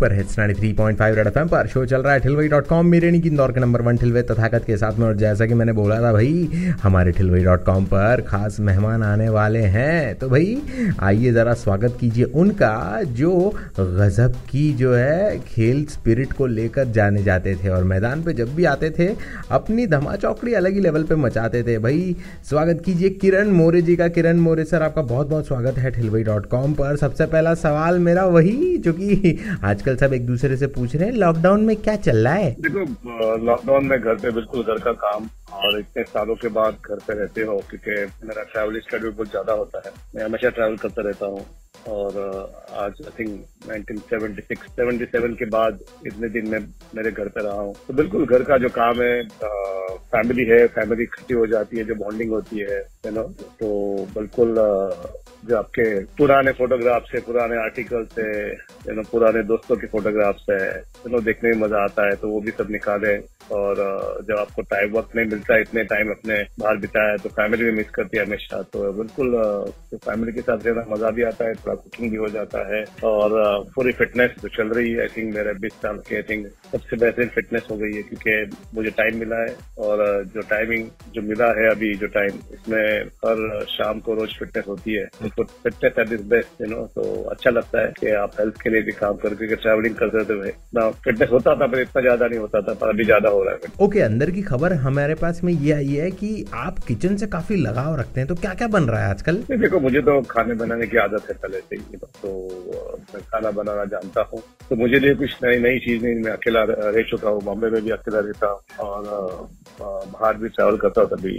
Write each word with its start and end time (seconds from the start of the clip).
super 0.00 0.12
hits 0.12 0.38
93.5 0.38 1.14
Red 1.16 1.26
FM 1.26 1.48
पर। 1.48 1.66
Show 1.66 1.84
चल 1.86 2.02
रहा 2.02 2.12
है 2.12 2.20
ठिलवई 2.20 2.48
डॉट 2.48 2.66
कॉम 2.66 2.86
मेरे 2.86 3.10
नहीं 3.10 3.22
इंदौर 3.22 3.52
के 3.52 3.60
नंबर 3.60 3.82
वन 3.82 3.96
ठिलवे 3.96 4.22
तथागत 4.22 4.64
के 4.66 4.76
साथ 4.76 4.98
में। 4.98 5.06
और 5.06 5.16
जैसा 5.16 5.46
कि 5.46 5.54
मैंने 5.54 5.72
बोला 5.72 6.00
था 6.00 6.12
भाई, 6.12 6.48
हमारे 6.82 7.12
ठिलवई 7.12 7.40
डॉट 7.40 7.64
कॉम 7.64 7.84
पर 7.84 8.20
खास 8.20 8.60
मेहमान 8.60 9.02
आने 9.02 9.28
वाले 9.28 9.58
हैं। 9.58 10.14
तो 10.14 10.28
भाई, 10.28 10.62
आइए 11.00 11.32
ज़रा 11.32 11.54
स्वागत 11.54 11.96
कीजिए 12.00 12.24
उनका, 12.24 13.02
जो 13.06 13.52
गजब 13.80 14.32
की 14.50 14.72
जो 14.72 14.94
है 14.94 15.38
खेल 15.40 15.84
स्पिरिट 15.84 16.32
को 16.32 16.46
लेकर 16.46 16.84
जाने 16.84 17.22
जाते 17.22 17.54
थे। 17.54 17.68
और 17.68 17.84
मैदान 17.84 18.22
पर 18.22 18.32
जब 18.32 18.54
भी 18.54 18.64
आते 18.64 18.90
थे, 18.90 19.08
अपनी 19.50 19.86
धमा 19.86 20.16
चौकड़ी 20.16 20.52
अलग 20.52 20.72
ही 20.72 20.80
लेवल 20.80 21.02
पर 21.02 21.16
मचाते 21.16 21.62
थे। 21.62 21.78
भाई, 21.78 22.16
स्वागत 22.48 22.82
कीजिए 22.86 23.10
किरण 23.10 23.48
मोरे 23.48 23.82
जी 23.82 23.96
का। 23.96 24.08
किरण 24.08 24.36
मोरे 24.36 24.64
सर, 24.64 24.82
आपका 24.82 25.02
बहुत 25.02 25.28
बहुत 25.28 25.46
स्वागत 25.46 25.78
है 25.78 25.90
ठिलवई 25.90 26.22
डॉट 26.22 26.46
कॉम 26.46 26.72
पर। 26.72 26.96
सबसे 26.96 27.26
पहला 27.26 27.54
सवाल 27.54 27.98
मेरा 27.98 28.24
वही, 28.24 28.76
जो 28.78 28.92
कि 28.92 29.38
आजकल 29.64 29.89
सब 29.96 30.12
एक 30.12 30.26
दूसरे 30.26 30.56
से 30.56 30.66
पूछ 30.68 30.94
रहे 30.96 31.08
हैं 31.08 31.16
लॉकडाउन 31.16 31.64
में 31.64 31.76
क्या 31.76 31.96
चल 31.98 32.16
रहा 32.24 32.34
है? 32.34 32.50
देखो 32.60 33.36
लॉकडाउन 33.44 33.86
में 33.86 33.98
घर 34.00 34.14
पे 34.14 34.30
बिल्कुल 34.32 34.62
घर 34.64 34.78
का 34.84 34.92
काम 35.04 35.28
और 35.52 35.78
इतने 35.78 36.02
सालों 36.04 36.34
के 36.36 36.48
बाद 36.50 36.76
घर 36.86 36.98
पे 37.06 37.18
रहते 37.20 37.42
हो, 37.42 37.56
क्योंकि 37.70 38.26
मेरा 38.26 38.42
ट्रैवल 38.52 38.78
स्केड्यूल 38.80 39.12
बहुत 39.12 39.30
ज़्यादा 39.30 39.52
होता 39.52 39.82
है। 39.86 39.92
मैं 40.14 40.24
हमेशा 40.24 40.48
ट्रैवल 40.50 40.76
करता 40.76 41.02
रहता 41.02 41.26
हूँ 41.26 41.46
और 41.88 42.16
आज 42.78 42.92
आई 43.02 43.10
थिंक 43.18 43.30
1976 43.66 44.56
77 44.78 45.34
के 45.38 45.44
बाद 45.50 45.78
इतने 46.06 46.28
दिन 46.28 46.48
में 46.48 46.58
मेरे 46.94 47.10
घर 47.10 47.28
पे 47.28 47.42
रहा 47.42 47.60
हूँ। 47.60 47.74
तो 47.88 47.94
बिल्कुल 47.94 48.26
घर 48.26 48.42
का 48.42 48.58
जो 48.58 48.68
काम 48.70 49.00
है 49.02 49.22
फैमिली 50.12 50.44
है 50.44 50.66
फैमिली 50.68 51.02
इकट्ठी 51.02 51.34
हो 51.34 51.46
जाती 51.46 51.78
है, 51.78 51.84
जो 51.84 51.94
बॉन्डिंग 51.94 52.30
होती 52.30 52.58
है 52.60 52.78
यू 53.06 53.12
नो 53.12 53.22
तो 53.60 53.68
बिल्कुल 54.14 54.54
जो 55.42 55.56
आपके 55.56 55.84
पुराने 56.18 56.52
फोटोग्राफ्स 56.52 57.14
है, 57.14 57.20
पुराने 57.20 57.56
आर्टिकल्स 57.56 58.18
यू 58.88 58.94
नो 58.94 59.02
पुराने 59.10 59.42
दोस्तों 59.44 59.76
के 59.76 59.86
फोटोग्राफ्स 59.86 60.44
है 60.50 61.20
देखने 61.20 61.50
में 61.50 61.58
मज़ा 61.58 61.82
आता 61.84 62.06
है 62.08 62.16
तो 62.16 62.28
वो 62.28 62.40
भी 62.40 62.50
सब 62.50 62.70
निकाले। 62.70 63.16
और 63.50 63.76
जब 64.28 64.36
आपको 64.38 64.62
टाइम 64.70 64.92
वक्त 64.92 65.16
नहीं 65.16 65.26
मिलता, 65.26 65.58
इतने 65.60 65.84
टाइम 65.92 66.10
अपने 66.10 66.34
बाहर 66.60 66.76
बिताया 66.78 67.10
है 67.10 67.16
तो 67.18 67.28
फैमिली 67.30 67.64
भी 67.64 67.70
मिस 67.72 67.90
करती 67.94 68.18
है 68.18 68.24
हमेशा। 68.24 68.60
तो 68.72 68.92
बिल्कुल 68.92 69.32
तो 69.90 69.96
फैमिली 69.98 70.32
के 70.32 70.40
साथ 70.40 70.66
रहना 70.66 70.84
मज़ा 70.90 71.10
भी 71.10 71.22
आता 71.22 71.44
है, 71.44 71.54
थोड़ा 71.54 71.74
कुकिंग 71.74 72.10
भी 72.10 72.16
हो 72.16 72.28
जाता 72.30 72.66
है 72.68 72.82
और 73.04 73.30
पूरी 73.74 73.92
फिटनेस 74.00 74.30
जो 74.42 74.48
चल 74.56 74.68
रही 74.76 74.92
है 74.92 75.00
आई 75.02 75.08
थिंक 75.16 75.34
मेरे 75.34 75.52
बीस 75.60 75.72
साल 75.82 75.98
की 76.08 76.16
आई 76.16 76.22
थिंक 76.30 76.46
सबसे 76.72 76.96
बेहतरीन 76.96 77.28
फिटनेस 77.34 77.66
हो 77.70 77.76
गई 77.76 77.92
है 77.94 78.02
क्योंकि 78.02 78.56
मुझे 78.74 78.90
टाइम 78.98 79.18
मिला 79.18 79.40
है 79.40 79.54
और 79.78 80.04
जो 80.34 80.40
टाइमिंग 80.50 80.88
जो 81.14 81.22
मिला 81.22 81.46
है 81.58 81.68
अभी, 81.70 81.94
जो 81.94 82.06
टाइम 82.08 82.38
इसमें 82.54 82.82
हर 83.24 83.64
शाम 83.70 84.00
को 84.00 84.14
रोज 84.14 84.38
फिटनेस 84.38 84.64
होती 84.68 84.94
है। 84.94 85.04
तो 85.28 85.44
fitness 85.44 85.98
at 85.98 86.12
is 86.12 86.26
best 86.28 86.60
you 86.62 86.66
know 86.68 86.84
तो 86.94 87.02
अच्छा 87.30 87.50
लगता 87.50 87.80
है 87.80 87.92
कि 88.00 88.10
आप 88.16 88.40
हेल्थ 88.40 88.60
के 88.62 88.70
लिए 88.70 88.82
भी 88.82 88.92
काम 89.00 89.16
करके 89.24 89.54
ट्रैवलिंग 89.56 89.94
करते 89.96 90.24
थे 90.24 90.48
इतना 90.48 90.88
फिटनेस 91.04 91.30
होता 91.30 91.54
था, 91.54 91.66
पर 91.66 91.80
इतना 91.80 92.02
ज़्यादा 92.02 92.26
नहीं 92.26 92.38
होता 92.38 92.60
था, 92.60 92.74
पर 92.74 92.88
अभी 92.88 93.04
ज़्यादा 93.04 93.28
हो 93.28 93.39
रहा 93.44 93.54
है 93.54 93.72
ओके 93.84 94.00
अंदर 94.00 94.30
की 94.30 94.42
खबर 94.42 94.72
हमारे 94.86 95.14
पास 95.14 95.42
में 95.44 95.52
ये 95.52 95.72
आई 95.72 95.94
है 95.94 96.10
कि 96.10 96.30
आप 96.54 96.78
किचन 96.88 97.16
से 97.16 97.26
काफ़ी 97.26 97.56
लगाव 97.56 97.98
रखते 98.00 98.20
हैं 98.20 98.28
तो 98.28 98.34
क्या 98.34 98.54
क्या 98.54 98.68
बन 98.68 98.84
रहा 98.84 99.02
है 99.04 99.10
आजकल? 99.10 99.36
देखो 99.50 99.80
मुझे 99.80 100.00
तो 100.00 100.20
खाने 100.30 100.54
बनाने 100.54 100.86
की 100.86 100.96
आदत 100.98 101.28
है 101.28 101.34
पहले 101.42 101.60
से 101.60 101.76
ही 101.76 101.96
तो 102.22 102.32
मैं 103.14 103.22
खाना 103.22 103.50
बनाना 103.50 103.84
जानता 103.92 104.28
हूँ। 104.32 104.42
तो 104.70 104.76
मुझे 104.76 104.98
लिए 104.98 105.14
कुछ 105.14 105.36
नई 105.44 105.58
नई 105.58 105.78
चीज़ 105.86 106.04
नहीं 106.04 106.14
मैं 106.24 106.32
अकेला 106.32 106.62
रह 106.68 107.02
चुका 107.10 107.30
हूँ 107.30 107.42
बॉम्बे 107.44 107.70
में 107.70 107.82
भी 107.84 107.90
अकेला 107.90 108.20
रहता 108.20 108.46
हूँ 108.46 108.86
और 108.86 109.48
बाहर 109.80 110.36
भी 110.36 110.48
ट्रैवल 110.48 110.76
करता 110.76 111.00
हूँ 111.00 111.08
तभी 111.10 111.34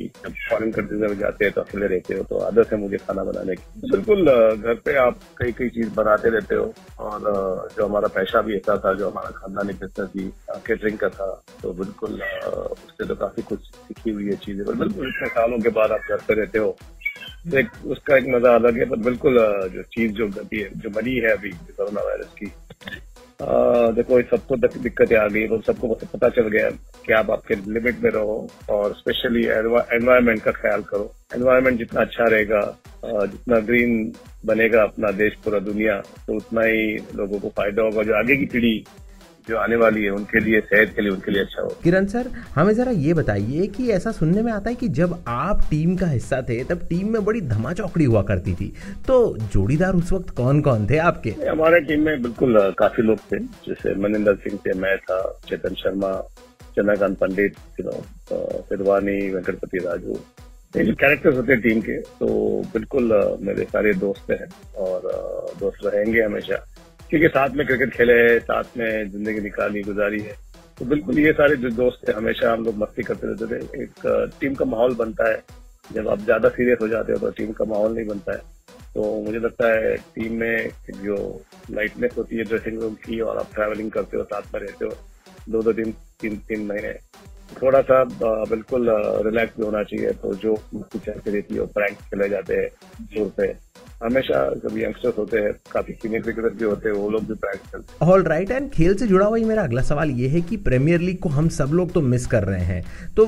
फॉरेन 0.49 0.71
कंट्रीज़ 0.71 1.02
में 1.02 1.17
जाते 1.19 1.45
हैं 1.45 1.53
तो 1.53 1.61
अकेले 1.61 1.88
रहते 1.88 2.17
हो 2.17 2.23
तो 2.30 2.38
आदत 2.47 2.73
है 2.73 2.80
मुझे 2.80 2.97
खाना 2.97 3.23
बनाने 3.23 3.55
की। 3.55 3.89
बिल्कुल 3.91 4.25
घर 4.25 4.73
पे 4.86 4.95
आप 5.05 5.19
कई 5.38 5.52
कई 5.58 5.69
चीज़ 5.77 5.89
बनाते 5.95 6.30
रहते 6.30 6.55
हो 6.55 6.73
और 6.99 7.69
जो 7.77 7.86
हमारा 7.86 8.08
पैसा 8.15 8.41
भी 8.41 8.55
ऐसा 8.55 8.77
था 8.86 8.93
जो 8.93 9.09
हमारा 9.09 9.30
खानदानी 9.39 9.73
बिज़नेस 9.81 10.09
भी 10.17 10.30
केटरिंग 10.67 10.97
का 10.97 11.09
था 11.09 11.30
तो 11.64 11.73
बिल्कुल 11.91 12.21
उससे 12.71 13.05
तो 13.05 13.15
काफ़ी 13.15 13.43
कुछ 13.43 13.59
सीखी 13.59 14.09
हुई 14.09 14.25
है 14.25 14.35
चीज़ें, 14.35 14.65
पर 14.65 14.73
बिल्कुल 14.73 15.07
इतने 15.07 15.27
सालों 15.27 15.59
के 15.59 15.69
बाद 15.69 15.91
आप 15.91 15.99
घर 16.09 16.17
पे 16.17 16.33
रहते 16.33 16.59
हो। 16.59 16.77
तो 17.52 17.57
एक, 17.57 17.69
उसका 17.85 18.17
एक 18.17 18.27
मज़ा 18.27 18.55
अलग 18.55 18.77
है, 18.77 18.85
पर 18.85 18.97
बिल्कुल 18.97 19.37
जो 19.73 19.81
चीज़ 19.83 20.11
जो 20.11 20.27
गति 20.27 20.57
है, 20.57 20.69
जो 20.75 20.89
बनी 20.89 21.15
है 21.15 21.31
अभी 21.31 21.49
कोरोना 21.49 22.02
वायरस 22.02 22.33
की 22.39 22.52
देखो 23.95 24.17
ये 24.19 24.23
सबको 24.31 24.55
दिक- 24.55 24.77
दिक्कतें 24.77 25.15
आ 25.17 25.27
गई 25.27 25.47
और 25.47 25.61
सबको 25.61 25.87
पता 25.87 26.29
चल 26.29 26.47
गया 26.47 26.69
कि 27.05 27.13
आप 27.13 27.31
आपके 27.31 27.55
लिमिट 27.55 27.99
में 27.99 28.09
रहो 28.11 28.35
और 28.69 28.93
स्पेशली 28.93 29.45
एनवायरमेंट 29.45 30.41
का 30.43 30.52
ख्याल 30.52 30.81
करो। 30.81 31.11
एनवायरमेंट 31.35 31.77
जितना 31.77 32.02
अच्छा 32.02 32.25
रहेगा 32.25 32.61
जितना 33.05 33.59
ग्रीन 33.59 34.13
बनेगा 34.45 34.83
अपना 34.83 35.11
देश, 35.11 35.33
पूरा 35.35 35.59
दुनिया 35.59 35.97
तो 36.27 36.35
उतना 36.35 36.61
ही 36.61 36.97
लोगों 37.15 37.39
को 37.39 37.49
फ़ायदा 37.49 37.83
होगा, 37.83 38.03
जो 38.03 38.13
आगे 38.13 38.35
की 38.37 38.45
पीढ़ी 38.45 38.85
जो 39.52 39.58
आने 39.58 39.76
वाली 39.78 40.04
है 40.04 40.10
उनके 40.12 40.39
लिए 40.39 40.60
सेहत 40.64 40.94
के 40.95 41.02
लिए 41.02 41.12
उनके 41.12 41.32
लिए 41.32 41.42
अच्छा 41.42 41.62
होगा। 41.62 41.76
किरण 41.84 42.06
सर 42.08 42.30
हमें 42.56 42.73
जरा 42.76 42.92
ये 43.00 43.14
बताइए 43.14 43.67
कि 43.70 43.89
ऐसा 43.92 44.12
सुनने 44.14 44.42
में 44.42 44.52
आता 44.52 44.70
है 44.70 44.76
कि 44.76 44.88
जब 44.98 45.17
आप 45.30 45.62
टीम 45.70 45.95
का 45.98 46.08
हिस्सा 46.08 46.42
थे 46.50 46.64
तब 46.66 46.86
टीम 46.89 47.12
में 47.14 47.23
बड़ी 47.26 47.42
धमा 47.48 47.73
चौकड़ी 47.73 48.06
हुआ 48.06 48.22
करती 48.23 48.54
थी। 48.56 48.73
तो 49.08 49.16
जोड़ीदार 49.54 49.95
उस 49.95 50.12
वक्त 50.14 50.30
कौन 50.38 50.62
कौन 50.62 50.88
थे 50.89 50.98
आपके? 51.00 51.36
हमारे 51.42 51.80
टीम 51.82 52.06
में 52.06 52.22
बिल्कुल 52.22 52.60
काफ़ी 52.80 53.04
लोग 53.04 53.20
थे। 53.32 53.39
जैसे 53.67 53.95
मनिंदर 54.02 54.36
सिंह 54.44 54.60
थे 54.66 54.73
मैं 54.80 54.98
था 55.00 55.20
चेतन 55.50 55.76
शर्मा 55.78 56.14
चंद्रकांत 56.76 57.18
पंडित 57.20 57.56
यू 57.80 57.92
सिरवानी 58.32 59.20
वेंकटपति 59.32 59.78
राजू। 59.86 60.20
ये 60.73 60.83
जो 60.86 60.94
कैरेक्टर्स 60.95 61.36
होते 61.36 61.52
हैं 61.52 61.62
टीम 61.62 61.80
के 61.82 61.98
तो 62.20 62.28
बिल्कुल 62.73 63.12
मेरे 63.42 63.64
सारे 63.72 63.94
दोस्त 64.02 64.32
हैं 64.32 64.48
और 64.83 65.02
दोस्त 65.60 65.86
रहेंगे 65.86 66.22
हमेशा। 66.22 66.66
क्योंकि 67.11 67.27
साथ 67.27 67.55
में 67.55 67.66
क्रिकेट 67.67 67.94
खेले 67.94 68.14
है, 68.14 68.39
साथ 68.39 68.77
में 68.77 69.10
ज़िंदगी 69.11 69.39
निकाली, 69.42 69.82
गुजारी 69.83 70.20
है। 70.22 70.36
तो 70.80 70.86
बिल्कुल 70.86 71.20
ये 71.20 71.32
सारे 71.33 71.55
जो 71.58 71.70
दोस्त 71.72 72.08
थे 72.08 72.11
हमेशा 72.14 72.52
हम 72.52 72.64
लोग 72.66 72.77
मस्ती 72.77 73.04
करते 73.04 73.27
रहते 73.27 73.45
थे। 73.48 73.83
एक 73.83 74.30
टीम 74.39 74.54
का 74.55 74.66
माहौल 74.66 74.95
बनता 74.95 75.30
है। 75.30 75.42
जब 75.86 76.08
आप 76.10 76.20
ज़्यादा 76.20 76.50
सीरियस 76.50 76.77
हो 76.82 76.88
जाते 76.88 77.11
हो 77.14 77.20
तो 77.20 77.30
टीम 77.38 77.52
का 77.52 77.66
माहौल 77.66 77.95
नहीं 77.95 78.05
बनता 78.08 78.33
है। 78.33 78.39
तो 78.94 79.04
मुझे 79.26 79.39
लगता 79.39 79.67
है 79.70 79.95
टीम 80.16 80.33
में 80.39 80.70
जो 81.04 81.17
लाइटनेस 81.71 82.14
होती 82.17 82.38
है 82.38 82.44
ड्रेसिंग 82.44 82.82
रूम 82.82 82.94
की 83.05 83.20
और 83.21 83.38
आप 83.38 83.54
ट्रैवलिंग 83.55 83.92
करते 83.92 84.17
हो, 84.17 84.23
साथ 84.23 84.54
में 84.54 84.60
रहते 84.61 84.86
हो 84.86 84.92
दो 85.50 85.61
दो 85.61 85.73
दिन 85.73 85.92
तीन 86.21 86.38
तीन 86.48 86.66
महीने 86.67 86.94
थोड़ा 87.61 87.82
सा 87.82 88.04
बिल्कुल 88.50 88.89
रिलैक्स 89.26 89.58
भी 89.58 89.64
होना 89.64 89.83
चाहिए। 89.83 90.11
तो 90.21 90.33
जो 90.36 90.54
मस्ती 90.76 91.00
चलती 91.00 91.32
रहती 91.32 91.55
है 91.55 91.66
प्रैंक 91.73 91.98
खेले 92.00 92.30
जाते 92.30 92.55
हैं 92.55 92.70
दूर 93.14 93.32
पे 93.38 93.48
हमेशा 94.04 94.38
जब 94.60 94.78
यंगस्टर्स 94.78 95.17
होते 95.17 95.39
हैं 95.39 95.52
काफ़ी 95.72 95.94
सीनियर 95.94 96.22
क्रिकेटर 96.22 96.50
भी 96.50 96.66
होते 96.66 96.89
हैं 96.89 96.95
वो 96.95 97.10
लोग 97.10 97.28
भी 97.28 97.34
प्रैंक 97.36 97.62
खेलते 97.62 97.94
हैं। 97.94 98.12
ऑल 98.12 98.23
राइट 98.23 98.52
एंड 98.52 98.70
खेल 98.72 98.95
से 98.98 99.08
जुड़ा 99.08 99.26
हुआ 99.26 99.38
ही 99.38 99.44
मेरा 99.45 99.64
अगला 99.64 99.82
सवाल 99.89 100.10
ये 100.20 100.28
है 100.28 100.42
कि 100.42 100.58
प्रीमियर 100.67 101.00
लीग 101.00 101.20
को 101.20 101.30
हम 101.30 101.50
सब 101.58 101.73
लोग 101.73 101.92
तो 101.94 102.02
मिस 102.04 102.26
कर 102.28 102.44
रहे 102.44 102.64
हैं। 102.66 102.84
तो 103.16 103.26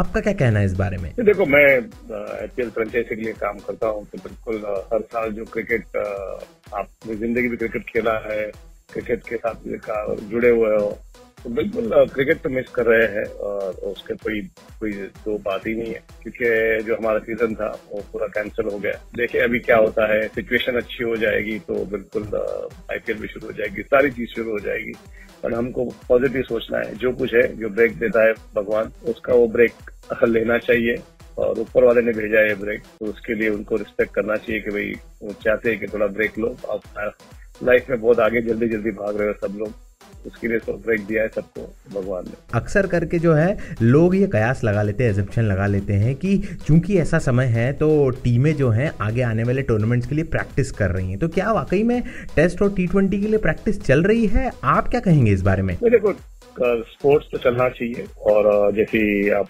आपका 0.00 0.20
क्या 0.20 0.32
कहना 0.34 0.58
है 0.58 0.66
इस 0.66 0.74
बारे 0.76 0.98
में? 0.98 1.10
देखो 1.20 1.46
मैं 1.46 1.64
आईपीएल 1.64 2.70
फ्रेंचाइजी 2.70 3.14
के 3.14 3.22
लिए 3.22 3.32
काम 3.40 3.58
करता 3.66 3.88
हूँ 3.88 4.04
तो 4.04 4.18
बिल्कुल 4.24 4.62
हर 4.92 5.00
साल 5.12 5.32
जो 5.32 5.44
क्रिकेट 5.52 5.96
आपने 5.96 7.16
ज़िंदगी 7.16 7.48
में 7.48 7.56
क्रिकेट 7.58 7.84
खेला 7.88 8.18
है 8.28 8.44
क्रिकेट 8.92 9.22
के 9.28 9.36
साथ 9.36 9.68
जुड़े 10.30 10.50
हुए 10.50 10.76
हो 10.76 10.96
तो 11.44 11.50
बिल्कुल 11.54 12.06
क्रिकेट 12.14 12.40
तो 12.42 12.48
मिस 12.50 12.68
कर 12.74 12.86
रहे 12.86 13.06
हैं 13.14 13.24
और 13.48 13.72
उसके 13.90 14.14
कोई 14.22 14.40
कोई 14.80 14.92
दो 14.92 15.38
बात 15.38 15.66
ही 15.66 15.74
नहीं 15.74 15.92
है। 15.92 16.00
क्योंकि 16.22 16.84
जो 16.84 16.96
हमारा 16.96 17.18
सीज़न 17.18 17.54
था, 17.54 17.66
वो 17.90 18.04
पूरा 18.12 18.26
कैंसिल 18.26 18.68
हो 18.72 18.78
गया। 18.78 18.92
देखिए 19.16 19.40
अभी 19.40 19.58
क्या 19.58 19.76
होता 19.76 20.12
है 20.12 20.26
सिचुएशन 20.28 20.72
अच्छी 20.72 21.04
हो 21.04 21.16
जाएगी 21.16 21.58
तो 21.58 21.84
बिल्कुल 21.84 22.24
आईपीएल 22.92 23.18
भी 23.18 23.28
शुरू 23.28 23.46
हो 23.46 23.52
जाएगी, 23.52 23.82
सारी 23.82 24.10
चीज़ 24.10 24.30
शुरू 24.30 24.50
हो 24.50 24.58
जाएगी। 24.58 24.92
पर 25.42 25.54
हमको 25.54 25.84
पॉजिटिव 26.08 26.42
सोचना 26.42 26.78
है। 26.78 26.94
जो 26.94 27.12
कुछ 27.12 27.34
है, 27.34 27.56
जो 27.56 27.68
ब्रेक 27.68 27.98
देता 27.98 28.24
है 28.24 28.32
भगवान, 28.54 28.92
उसका 29.04 29.34
वो 29.34 29.46
ब्रेक 29.48 29.72
लेना 30.24 30.58
चाहिए। 30.58 30.96
और 31.38 31.58
ऊपर 31.58 31.84
वाले 31.84 32.02
ने 32.02 32.12
भेजा 32.12 32.40
है 32.40 32.54
ब्रेक 32.54 32.80
तो 32.80 33.06
उसके 33.06 33.34
लिए 33.34 33.48
उनको 33.48 33.76
रिस्पेक्ट 33.76 34.14
करना 34.14 34.36
चाहिए 34.36 34.60
कि 34.60 34.70
भाई, 34.70 34.92
वो 35.22 35.32
चाहते 35.32 35.70
हैं 35.70 35.78
कि 35.80 35.86
थोड़ा 35.86 36.06
ब्रेक 36.06 36.38
लो। 36.38 36.56
आप 36.70 37.12
लाइफ 37.62 37.90
में 37.90 38.00
बहुत 38.00 38.20
आगे 38.20 38.40
जल्दी 38.42 38.68
जल्दी 38.68 38.90
भाग 38.90 39.16
रहे 39.16 39.28
हो 39.28 39.48
सब 39.48 39.54
लोग। 39.58 39.85
उसके 40.26 40.48
लिए 40.48 40.58
ब्रेक 40.68 41.04
दिया 41.06 41.22
है 41.22 41.28
सबको 41.28 41.62
भगवान 41.94 42.24
ने। 42.24 42.34
अक्सर 42.54 42.86
करके 42.86 43.18
जो 43.18 43.32
है 43.34 43.56
लोग 43.82 44.16
ये 44.16 44.26
कयास 44.32 44.62
लगा 44.64 44.82
लेते 44.82 45.04
हैं 45.04 45.10
एजम्पन 45.10 45.42
लगा 45.44 45.66
लेते 45.66 45.92
हैं 45.94 46.14
कि 46.16 46.36
चूँकि 46.66 46.98
ऐसा 46.98 47.18
समय 47.18 47.46
है 47.48 47.72
तो 47.74 47.88
टीमें 48.24 48.52
जो 48.56 48.70
हैं 48.70 48.90
आगे 49.00 49.22
आने 49.22 49.42
वाले 49.42 49.62
टूर्नामेंट्स 49.64 50.08
के 50.08 50.14
लिए 50.14 50.24
प्रैक्टिस 50.26 50.70
कर 50.72 50.90
रही 50.90 51.10
हैं। 51.10 51.18
तो 51.18 51.28
क्या 51.30 51.52
वाकई 51.52 51.82
में 51.82 52.02
टेस्ट 52.36 52.62
और 52.62 52.72
टी 52.74 52.86
ट्वेंटी 52.86 53.20
के 53.20 53.26
लिए 53.26 53.38
प्रैक्टिस 53.38 53.82
चल 53.82 54.02
रही 54.02 54.26
है? 54.26 54.50
आप 54.64 54.88
क्या 54.88 55.00
कहेंगे 55.00 55.32
इस 55.32 55.42
बारे 55.42 55.62
में? 55.62 55.76
देखो 55.76 56.12
स्पोर्ट्स 56.90 57.28
तो 57.32 57.38
चलना 57.38 57.68
चाहिए 57.68 58.04
और 58.26 58.72
जैसे 58.74 58.98
आप 59.30 59.48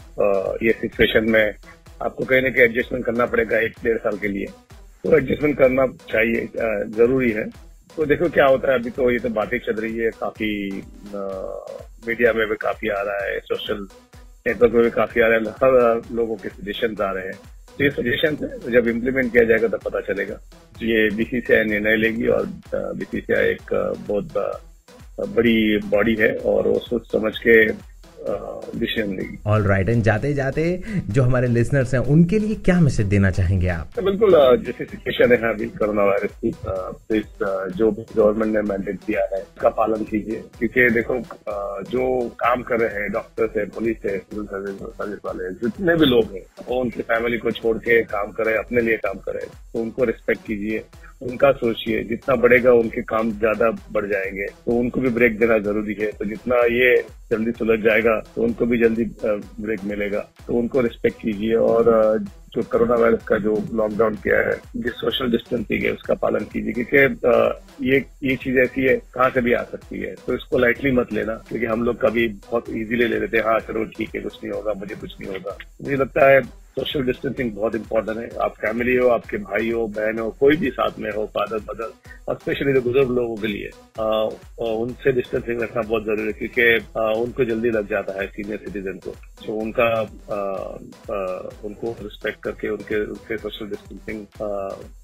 ये 0.62 0.72
सिचुएशन 0.80 1.30
में 1.30 1.54
आपको 2.02 2.24
कहीं 2.24 2.42
ना 2.42 2.48
कहीं 2.48 2.64
एडजस्टमेंट 2.64 3.04
करना 3.04 3.26
पड़ेगा 3.26 3.58
एक 3.58 3.74
डेढ़ 3.84 3.98
साल 3.98 4.16
के 4.18 4.28
लिए। 4.28 4.46
तो 5.04 5.16
एडजस्टमेंट 5.16 5.56
करना 5.58 5.86
चाहिए 6.10 6.48
ज़रूरी 6.96 7.30
है। 7.32 7.44
तो 7.96 8.04
देखो 8.06 8.28
क्या 8.28 8.46
होता 8.46 8.70
है, 8.72 8.78
अभी 8.78 8.90
तो 8.90 9.10
ये 9.10 9.18
तो 9.18 9.28
बातें 9.30 9.58
चल 9.58 9.80
रही 9.80 9.96
है, 9.98 10.10
काफ़ी 10.20 10.48
मीडिया 12.06 12.32
में 12.32 12.46
भी 12.48 12.56
काफ़ी 12.60 12.88
आ 12.88 13.00
रहा 13.02 13.24
है 13.24 13.38
सोशल 13.40 13.86
नेटवर्क 14.46 14.72
में 14.72 14.82
भी 14.82 14.90
काफ़ी 14.90 15.20
आ 15.20 15.26
रहा 15.26 15.38
है, 15.38 15.44
हर 15.62 16.14
लोगों 16.16 16.36
के 16.36 16.48
सजेशन 16.48 16.96
आ 17.02 17.10
रहे 17.12 17.26
हैं। 17.26 17.38
तो 17.78 17.84
ये 17.84 17.90
सजेशन 17.90 18.36
जब 18.72 18.88
इम्प्लीमेंट 18.88 19.32
किया 19.32 19.44
जाएगा 19.44 19.68
तब 19.68 19.80
पता 19.84 20.00
चलेगा। 20.12 20.38
ये 20.82 21.08
बीसीसीआई 21.16 21.64
निर्णय 21.64 21.96
लेगी 21.96 22.26
और 22.28 22.46
बीसीसीआई 22.74 23.48
एक 23.48 23.72
बहुत 24.08 24.28
बड़ी 25.36 25.78
बॉडी 25.88 26.14
है 26.16 26.34
और 26.46 26.68
वो 26.68 26.78
सोच 26.78 27.10
समझ 27.12 27.32
के 27.38 27.56
डिसीज़न 28.26 29.10
लेगी 29.16 29.38
ऑल 29.46 29.62
राइट 29.64 29.88
एंड 29.88 30.02
जाते 30.02 30.32
जाते 30.34 30.62
जो 31.10 31.22
हमारे 31.22 31.48
लिसनर्स 31.48 31.94
हैं 31.94 32.00
उनके 32.12 32.38
लिए 32.38 32.54
क्या 32.64 32.78
मैसेज 32.80 33.06
देना 33.06 33.30
चाहेंगे 33.30 33.68
आप? 33.68 33.90
तो 33.96 34.02
बिल्कुल 34.02 34.32
जैसे 34.64 34.84
सिचुएशन 34.84 35.32
है 35.34 35.52
अभी 35.52 35.66
कोरोना 35.78 36.04
वायरस 36.04 36.32
की 36.40 36.50
तो 36.52 37.68
जो 37.70 37.90
भी 37.90 38.02
गवर्नमेंट 38.16 38.54
ने 38.54 38.62
मैंडेट 38.62 38.96
दिया 39.06 39.22
है 39.32 39.40
उसका 39.40 39.68
पालन 39.78 40.04
कीजिए। 40.04 40.42
क्योंकि 40.58 40.88
देखो 40.94 41.18
जो 41.90 42.06
काम 42.40 42.62
कर 42.62 42.80
रहे 42.80 43.02
हैं 43.02 43.10
डॉक्टर्स 43.12 43.56
है 43.56 43.64
पुलिस 43.76 44.04
है 44.04 44.16
सिविल 44.18 44.46
सर्विस 44.46 44.76
सर्विस 44.98 45.18
वाले 45.24 45.50
जितने 45.62 45.96
भी 45.96 46.06
लोग 46.06 46.32
हैं 46.34 46.44
वो 46.68 46.80
उनकी 46.80 47.02
फैमिली 47.04 47.38
को 47.38 47.50
छोड़ 47.52 47.76
के 47.78 48.02
काम 48.06 48.32
करे 48.32 48.56
अपने 48.58 48.80
लिए 48.80 48.96
काम 49.06 49.18
करे 49.26 49.46
तो 49.72 49.80
उनको 49.80 50.04
रिस्पेक्ट 50.04 50.46
कीजिए। 50.46 50.84
उनका 51.20 51.50
सोचिए, 51.54 52.02
जितना 52.04 52.34
बढ़ेगा 52.36 52.72
उनके 52.74 53.02
काम 53.04 53.30
ज़्यादा 53.32 53.70
बढ़ 53.92 54.06
जाएँगे। 54.06 54.46
तो 54.66 54.78
उनको 54.78 55.00
भी 55.00 55.10
ब्रेक 55.10 55.38
देना 55.38 55.58
ज़रूरी 55.60 55.94
है। 56.00 56.10
तो 56.12 56.24
जितना 56.24 56.56
ये 56.72 56.96
जल्दी 57.30 57.52
सुलझ 57.52 57.78
जाएगा 57.80 58.18
तो 58.34 58.42
उनको 58.42 58.66
भी 58.66 58.78
जल्दी 58.78 59.04
ब्रेक 59.24 59.84
मिलेगा। 59.84 60.20
तो 60.46 60.54
उनको 60.54 60.80
रिस्पेक्ट 60.80 61.20
कीजिए 61.22 61.54
और 61.54 62.18
जो 62.54 62.62
कोरोना 62.62 62.94
वायरस 62.94 63.22
का 63.24 63.38
जो 63.38 63.54
लॉकडाउन 63.74 64.14
किया 64.16 64.38
है, 64.40 64.60
जिस 64.76 64.92
सोशल 64.94 65.30
डिस्टेंसिंग 65.30 65.84
है, 65.84 65.92
उसका 65.92 66.14
पालन 66.16 66.44
कीजिए। 66.52 66.72
क्योंकि 66.74 67.88
ये 67.88 68.04
ये 68.24 68.36
चीज़ 68.36 68.58
ऐसी 68.58 68.84
है, 68.84 68.96
कहाँ 69.14 69.30
से 69.30 69.40
भी 69.40 69.52
आ 69.52 69.62
सकती 69.64 70.00
है। 70.00 70.14
तो 70.26 70.34
इसको 70.34 70.58
लाइटली 70.58 70.90
मत 70.92 71.12
लेना, 71.12 71.34
क्योंकि 71.48 71.66
हम 71.66 71.84
लोग 71.84 72.00
कभी 72.00 72.26
बहुत 72.28 72.70
इजीली 72.70 73.06
ले 73.06 73.18
लेते 73.18 73.36
हैं 73.36 73.44
हाँ 73.44 73.58
चलो 73.60 73.84
ठीक 73.96 74.14
है, 74.14 74.20
कुछ 74.20 74.38
नहीं 74.44 74.52
होगा, 74.52 74.72
मुझे 74.74 74.94
कुछ 74.94 75.16
नहीं 75.20 75.32
होगा। 75.32 75.56
मुझे 75.82 75.96
लगता 75.96 76.30
है 76.30 76.40
सोशल 76.78 77.02
डिस्टेंसिंग 77.02 77.52
बहुत 77.52 77.74
इंपॉर्टेंट 77.74 78.18
है। 78.18 78.28
आप 78.38 78.54
फैमिली 78.54 78.96
हो, 78.96 79.08
आपके 79.08 79.36
भाई 79.36 79.70
हो, 79.70 79.86
बहन 79.86 80.18
हो, 80.18 80.30
कोई 80.30 80.56
भी 80.56 80.70
साथ 80.70 80.98
में 80.98 81.10
हो, 81.10 81.26
फादर, 81.26 81.56
मदर 81.56 81.92
और 82.28 82.36
स्पेशली 82.36 82.72
जो 82.72 82.80
बुज़ुर्ग 82.82 83.10
लोगों 83.16 83.36
के 83.36 83.46
लिए। 83.46 83.70
आ, 84.00 84.06
उनसे 84.66 85.12
डिस्टेंसिंग 85.12 85.60
रखना 85.62 85.82
बहुत 85.82 86.04
ज़रूरी 86.04 86.26
है 86.26 86.32
क्योंकि 86.32 87.20
उनको 87.20 87.44
जल्दी 87.44 87.70
लग 87.70 87.88
जाता 87.90 88.20
है 88.20 88.26
सीनियर 88.28 88.58
सिटीजन 88.58 88.98
को। 89.04 89.10
तो 89.46 89.54
उनका 89.56 89.84
आ, 89.84 90.38
आ, 91.14 91.18
उनको 91.64 91.94
रिस्पेक्ट 92.02 92.42
करके 92.44 92.68
उनके 92.68 93.00
उनके 93.06 93.36
सोशल 93.38 93.66
डिस्टेंसिंग 93.66 94.26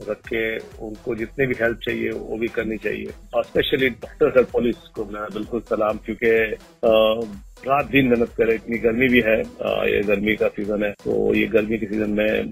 रख 0.09 0.27
के 0.29 0.43
उनको 0.87 1.15
जितनी 1.15 1.47
भी 1.47 1.55
हेल्प 1.61 1.79
चाहिए 1.85 2.11
वो 2.11 2.39
भी 2.39 2.49
करनी 2.57 2.77
चाहिए। 2.79 3.13
और 3.35 3.45
स्पेशली 3.45 3.89
डॉक्टर्स 3.89 4.37
और 4.37 4.45
पुलिस 4.53 4.89
को 4.95 5.05
मैं 5.13 5.25
बिल्कुल 5.35 5.61
सलाम 5.71 5.99
क्योंकि 6.07 6.33
रात 7.67 7.87
दिन 7.87 8.09
मेहनत 8.09 8.31
करे 8.39 8.55
इतनी 8.55 8.79
गर्मी 8.79 9.09
भी 9.09 9.21
है 9.21 9.41
ये 9.91 10.03
गर्मी 10.05 10.35
का 10.37 10.49
सीज़न 10.49 10.85
है। 10.85 10.91
तो 11.05 11.35
ये 11.35 11.47
गर्मी 11.49 11.79
के 11.79 11.87
सीज़न 11.87 12.11
में 12.11 12.51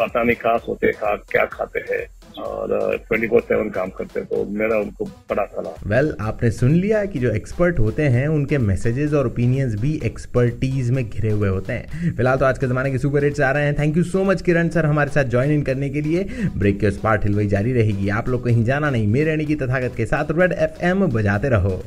पता 0.00 0.22
नहीं 0.22 0.36
खास 0.36 0.64
होते 0.68 0.92
खा 0.92 1.14
क्या 1.30 1.44
खाते 1.52 1.80
हैं। 1.90 2.06
और 2.38 2.96
ट्वेंटी 3.08 3.26
फोर 3.26 3.40
सेवन 3.40 3.68
काम 3.70 3.88
करते 3.88 4.20
हैं 4.20 4.28
तो 4.28 4.44
मेरा 4.50 4.78
उनको 4.78 5.04
बड़ा 5.04 5.44
सलाह। 5.44 5.88
वेल 5.88 6.06
well, 6.06 6.20
आपने 6.20 6.50
सुन 6.50 6.74
लिया 6.74 7.04
कि 7.04 7.18
जो 7.18 7.30
एक्सपर्ट 7.30 7.78
होते 7.78 8.02
हैं 8.02 8.26
उनके 8.28 8.58
मैसेजेस 8.58 9.12
और 9.12 9.26
ओपिनियंस 9.26 9.74
भी 9.74 10.00
एक्सपर्टीज 10.04 10.90
में 10.90 11.04
घिरे 11.10 11.30
हुए 11.30 11.48
होते 11.48 11.72
हैं। 11.72 12.14
फ़िलहाल 12.16 12.38
तो 12.38 12.44
आज 12.44 12.58
के 12.58 12.66
जमाने 12.66 12.90
के 12.90 12.98
सुपर 12.98 13.24
हिट्स 13.24 13.40
आ 13.40 13.50
रहे 13.50 13.64
हैं। 13.64 13.74
Thank 13.78 13.96
you 13.96 14.04
so 14.04 14.24
much 14.24 14.42
Kiran 14.42 14.68
sir 14.68 14.86
हमारे 14.86 15.10
साथ 15.10 15.24
ज्वाइन 15.24 15.52
इन 15.52 15.62
करने 15.62 15.90
के 15.90 16.00
लिए। 16.00 16.26
ब्रेक 16.56 16.80
के 16.80 16.86
उस 16.86 16.98
पार्ट 16.98 17.24
हिलवाई 17.24 17.46
जारी 17.46 17.72
रहेगी। 17.72 18.08
आप 18.08 18.28
लोग 18.28 18.44
कहीं 18.44 18.64
जाना 18.64 18.90
नहीं 18.90 19.06
मेरे 19.06 19.44
की 19.44 19.54
तथागत 19.54 19.92
के 19.96 20.06
साथ 20.06 20.24
रेड 20.30 20.52
एफ़ 20.52 21.04
बजाते 21.08 21.48
रहो। 21.48 21.82